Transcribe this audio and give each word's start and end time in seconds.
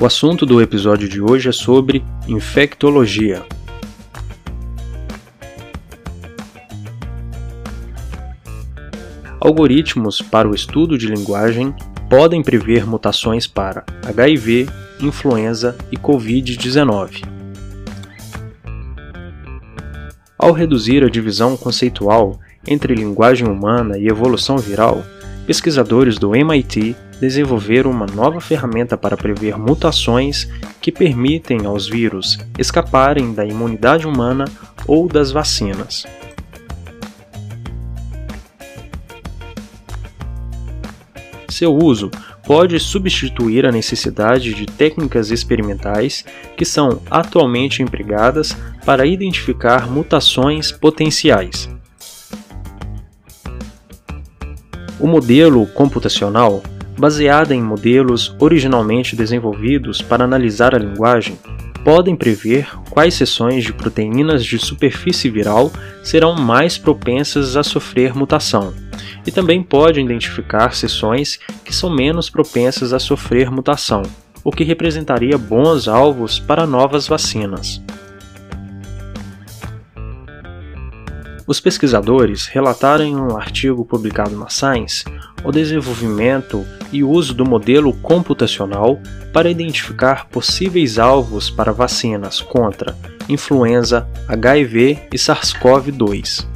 O 0.00 0.06
assunto 0.06 0.46
do 0.46 0.62
episódio 0.62 1.08
de 1.08 1.20
hoje 1.20 1.48
é 1.48 1.52
sobre 1.52 2.04
infectologia. 2.28 3.44
Algoritmos 9.40 10.22
para 10.22 10.48
o 10.48 10.54
estudo 10.54 10.96
de 10.96 11.08
linguagem 11.08 11.74
podem 12.08 12.44
prever 12.44 12.86
mutações 12.86 13.48
para 13.48 13.84
HIV, 14.06 14.68
influenza 15.00 15.76
e 15.90 15.96
Covid-19. 15.96 17.24
Ao 20.38 20.52
reduzir 20.52 21.02
a 21.02 21.10
divisão 21.10 21.56
conceitual 21.56 22.38
entre 22.64 22.94
linguagem 22.94 23.48
humana 23.48 23.98
e 23.98 24.06
evolução 24.06 24.58
viral, 24.58 25.02
pesquisadores 25.44 26.18
do 26.18 26.36
MIT 26.36 26.94
desenvolveram 27.20 27.90
uma 27.90 28.06
nova 28.06 28.40
ferramenta 28.40 28.96
para 28.96 29.16
prever 29.16 29.58
mutações 29.58 30.48
que 30.80 30.92
permitem 30.92 31.66
aos 31.66 31.88
vírus 31.88 32.38
escaparem 32.58 33.32
da 33.32 33.44
imunidade 33.44 34.06
humana 34.06 34.44
ou 34.86 35.08
das 35.08 35.30
vacinas. 35.30 36.06
Seu 41.48 41.74
uso 41.74 42.10
pode 42.46 42.78
substituir 42.78 43.66
a 43.66 43.72
necessidade 43.72 44.54
de 44.54 44.64
técnicas 44.64 45.30
experimentais 45.30 46.24
que 46.56 46.64
são 46.64 47.02
atualmente 47.10 47.82
empregadas 47.82 48.56
para 48.84 49.04
identificar 49.04 49.90
mutações 49.90 50.70
potenciais. 50.70 51.68
O 55.00 55.06
modelo 55.06 55.66
computacional 55.66 56.62
baseada 56.98 57.54
em 57.54 57.62
modelos 57.62 58.34
originalmente 58.40 59.14
desenvolvidos 59.14 60.02
para 60.02 60.24
analisar 60.24 60.74
a 60.74 60.78
linguagem, 60.78 61.38
podem 61.84 62.16
prever 62.16 62.68
quais 62.90 63.14
seções 63.14 63.64
de 63.64 63.72
proteínas 63.72 64.44
de 64.44 64.58
superfície 64.58 65.30
viral 65.30 65.72
serão 66.02 66.34
mais 66.34 66.76
propensas 66.76 67.56
a 67.56 67.62
sofrer 67.62 68.14
mutação, 68.14 68.74
e 69.24 69.30
também 69.30 69.62
podem 69.62 70.04
identificar 70.04 70.74
seções 70.74 71.38
que 71.64 71.74
são 71.74 71.88
menos 71.88 72.28
propensas 72.28 72.92
a 72.92 72.98
sofrer 72.98 73.50
mutação, 73.50 74.02
o 74.42 74.50
que 74.50 74.64
representaria 74.64 75.38
bons 75.38 75.86
alvos 75.86 76.38
para 76.38 76.66
novas 76.66 77.06
vacinas. 77.06 77.80
Os 81.46 81.60
pesquisadores 81.60 82.46
relataram 82.46 83.04
em 83.06 83.16
um 83.16 83.34
artigo 83.34 83.82
publicado 83.82 84.36
na 84.36 84.50
Science 84.50 85.04
o 85.42 85.50
desenvolvimento 85.50 86.66
e 86.92 87.02
uso 87.02 87.34
do 87.34 87.44
modelo 87.44 87.92
computacional 87.94 88.98
para 89.32 89.50
identificar 89.50 90.26
possíveis 90.26 90.98
alvos 90.98 91.50
para 91.50 91.72
vacinas 91.72 92.40
contra 92.40 92.96
influenza, 93.28 94.08
HIV 94.26 94.98
e 95.12 95.16
SARS-CoV-2. 95.16 96.46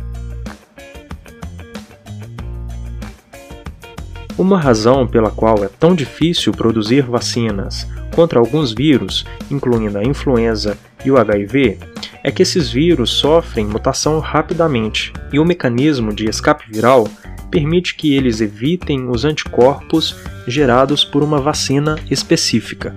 Uma 4.39 4.59
razão 4.59 5.07
pela 5.07 5.31
qual 5.31 5.63
é 5.63 5.69
tão 5.69 5.95
difícil 5.95 6.53
produzir 6.53 7.03
vacinas 7.03 7.87
contra 8.15 8.41
alguns 8.41 8.73
vírus, 8.73 9.25
incluindo 9.51 9.99
a 9.99 10.03
influenza 10.03 10.77
e 11.05 11.11
o 11.11 11.19
HIV, 11.19 11.79
é 12.23 12.31
que 12.31 12.43
esses 12.43 12.71
vírus 12.71 13.11
sofrem 13.11 13.67
mutação 13.67 14.19
rapidamente 14.21 15.13
e 15.33 15.39
o 15.39 15.45
mecanismo 15.45 16.15
de 16.15 16.29
escape 16.29 16.65
viral 16.71 17.09
permite 17.51 17.95
que 17.95 18.15
eles 18.15 18.41
evitem 18.41 19.09
os 19.09 19.25
anticorpos 19.25 20.17
gerados 20.47 21.05
por 21.05 21.23
uma 21.23 21.39
vacina 21.39 21.99
específica. 22.11 22.95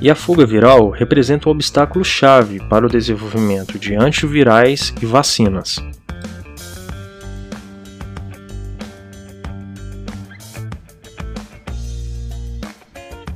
E 0.00 0.10
a 0.10 0.14
fuga 0.14 0.44
viral 0.44 0.90
representa 0.90 1.48
um 1.48 1.52
obstáculo-chave 1.52 2.60
para 2.68 2.84
o 2.84 2.90
desenvolvimento 2.90 3.78
de 3.78 3.94
antivirais 3.94 4.92
e 5.00 5.06
vacinas. 5.06 5.76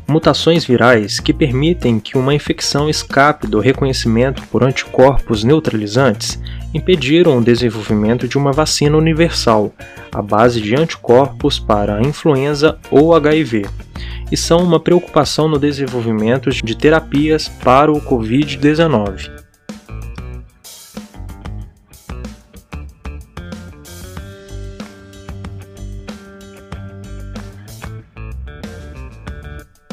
Mutações 0.09 0.65
virais 0.65 1.21
que 1.21 1.35
permitem 1.35 2.01
que 2.01 2.17
uma 2.17 2.35
infecção 2.35 2.89
escape 2.89 3.47
do 3.47 3.61
reconhecimento 3.61 4.43
por 4.49 4.65
anticorpos 4.65 5.45
neutralizantes 5.45 6.41
impediram 6.73 7.39
o 7.39 7.45
desenvolvimento 7.45 8.27
de 8.27 8.39
uma 8.39 8.53
vacina 8.53 8.97
universal 8.97 9.73
à 10.11 10.23
base 10.23 10.61
de 10.61 10.75
anticorpos 10.75 11.59
para 11.59 11.99
a 11.99 12.03
influenza 12.03 12.79
ou 12.91 13.15
HIV, 13.15 13.67
e 14.33 14.37
são 14.37 14.63
uma 14.63 14.81
preocupação 14.81 15.49
no 15.49 15.59
desenvolvimento 15.59 16.51
de 16.51 16.75
terapias 16.75 17.49
para 17.49 17.93
o 17.93 18.01
Covid-19. 18.01 19.48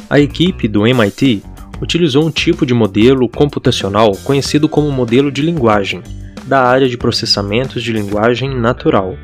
A 0.08 0.20
equipe 0.20 0.68
do 0.68 0.86
MIT 0.86 1.42
utilizou 1.82 2.28
um 2.28 2.32
tipo 2.32 2.64
de 2.64 2.76
modelo 2.76 3.28
computacional 3.28 4.12
conhecido 4.24 4.70
como 4.70 4.92
modelo 4.92 5.32
de 5.32 5.42
linguagem, 5.42 6.04
da 6.46 6.62
área 6.62 6.88
de 6.88 6.96
processamentos 6.96 7.82
de 7.82 7.92
linguagem 7.92 8.56
natural. 8.56 9.18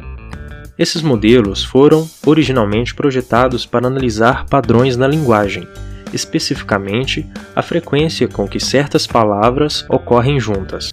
Esses 0.80 1.04
modelos 1.04 1.64
foram 1.64 2.10
originalmente 2.26 2.96
projetados 2.96 3.64
para 3.64 3.86
analisar 3.86 4.48
padrões 4.48 4.98
na 4.98 5.08
linguagem, 5.08 5.68
especificamente 6.12 7.30
a 7.56 7.62
frequência 7.62 8.28
com 8.28 8.48
que 8.48 8.60
certas 8.60 9.06
palavras 9.06 9.86
ocorrem 9.88 10.40
juntas. 10.40 10.92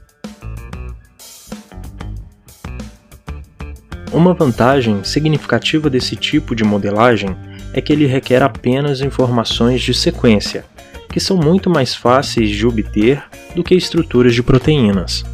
Uma 4.12 4.34
vantagem 4.34 5.02
significativa 5.02 5.88
desse 5.88 6.14
tipo 6.14 6.54
de 6.54 6.64
modelagem 6.64 7.34
é 7.72 7.80
que 7.80 7.92
ele 7.92 8.06
requer 8.06 8.42
apenas 8.42 9.00
informações 9.00 9.80
de 9.80 9.94
sequência, 9.94 10.64
que 11.10 11.20
são 11.20 11.36
muito 11.36 11.70
mais 11.70 11.94
fáceis 11.94 12.50
de 12.50 12.66
obter 12.66 13.22
do 13.54 13.64
que 13.64 13.74
estruturas 13.74 14.34
de 14.34 14.42
proteínas. 14.42 15.24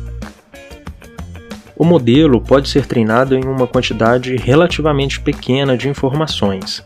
O 1.77 1.85
modelo 1.85 2.41
pode 2.41 2.69
ser 2.69 2.87
treinado 2.87 3.35
em 3.35 3.45
uma 3.45 3.67
quantidade 3.67 4.37
relativamente 4.37 5.21
pequena 5.21 5.77
de 5.77 5.89
informações. 5.89 6.85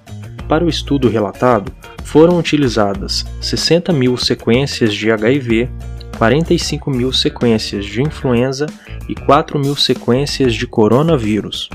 Para 0.48 0.64
o 0.64 0.68
estudo 0.68 1.08
relatado, 1.10 1.70
foram 2.04 2.38
utilizadas 2.38 3.26
60 3.40 3.92
mil 3.92 4.16
sequências 4.16 4.94
de 4.94 5.10
HIV, 5.10 5.68
45 6.16 6.90
mil 6.90 7.12
sequências 7.12 7.84
de 7.84 8.02
influenza 8.02 8.66
e 9.08 9.14
4 9.14 9.58
mil 9.58 9.76
sequências 9.76 10.54
de 10.54 10.66
coronavírus. 10.66 11.68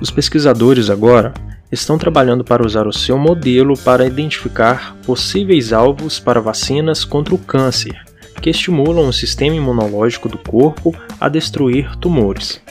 Os 0.00 0.10
pesquisadores 0.10 0.90
agora 0.90 1.34
estão 1.72 1.98
trabalhando 1.98 2.44
para 2.44 2.64
usar 2.64 2.86
o 2.86 2.92
seu 2.92 3.18
modelo 3.18 3.76
para 3.76 4.06
identificar 4.06 4.96
possíveis 5.04 5.72
alvos 5.72 6.20
para 6.20 6.40
vacinas 6.40 7.04
contra 7.04 7.34
o 7.34 7.38
câncer, 7.38 8.00
que 8.40 8.48
estimulam 8.48 9.08
o 9.08 9.12
sistema 9.12 9.56
imunológico 9.56 10.28
do 10.28 10.38
corpo 10.38 10.94
a 11.20 11.28
destruir 11.28 11.96
tumores. 11.96 12.62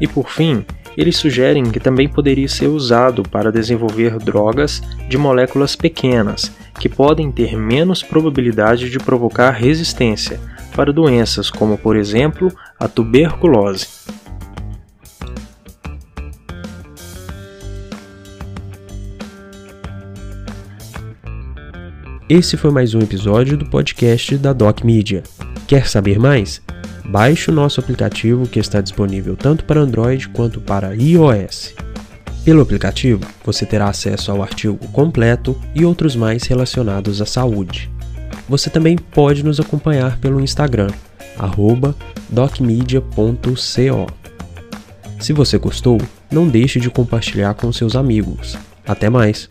E 0.00 0.08
por 0.08 0.30
fim, 0.30 0.64
eles 0.96 1.16
sugerem 1.16 1.64
que 1.64 1.78
também 1.78 2.08
poderia 2.08 2.48
ser 2.48 2.68
usado 2.68 3.22
para 3.22 3.52
desenvolver 3.52 4.18
drogas 4.18 4.82
de 5.08 5.18
moléculas 5.18 5.76
pequenas, 5.76 6.50
que 6.80 6.88
podem 6.88 7.30
ter 7.30 7.56
menos 7.56 8.02
probabilidade 8.02 8.90
de 8.90 8.98
provocar 8.98 9.50
resistência, 9.50 10.40
para 10.76 10.92
doenças 10.92 11.50
como, 11.50 11.78
por 11.78 11.96
exemplo, 11.96 12.52
a 12.78 12.86
tuberculose. 12.86 13.88
Esse 22.28 22.56
foi 22.56 22.70
mais 22.70 22.94
um 22.94 22.98
episódio 22.98 23.56
do 23.56 23.64
podcast 23.70 24.36
da 24.36 24.52
Doc 24.52 24.82
Media. 24.82 25.22
Quer 25.66 25.86
saber 25.86 26.18
mais? 26.18 26.60
Baixe 27.06 27.50
o 27.50 27.54
nosso 27.54 27.80
aplicativo 27.80 28.46
que 28.46 28.58
está 28.58 28.80
disponível 28.80 29.36
tanto 29.36 29.64
para 29.64 29.80
Android 29.80 30.28
quanto 30.28 30.60
para 30.60 30.94
iOS. 30.94 31.74
Pelo 32.44 32.60
aplicativo, 32.60 33.24
você 33.44 33.64
terá 33.64 33.88
acesso 33.88 34.30
ao 34.30 34.42
artigo 34.42 34.76
completo 34.88 35.58
e 35.74 35.84
outros 35.84 36.14
mais 36.14 36.42
relacionados 36.44 37.22
à 37.22 37.26
saúde. 37.26 37.95
Você 38.48 38.70
também 38.70 38.96
pode 38.96 39.44
nos 39.44 39.58
acompanhar 39.58 40.18
pelo 40.18 40.40
Instagram, 40.40 40.90
docmedia.co. 42.28 44.06
Se 45.20 45.32
você 45.32 45.58
gostou, 45.58 46.00
não 46.30 46.46
deixe 46.46 46.78
de 46.78 46.90
compartilhar 46.90 47.54
com 47.54 47.72
seus 47.72 47.96
amigos. 47.96 48.56
Até 48.86 49.10
mais! 49.10 49.48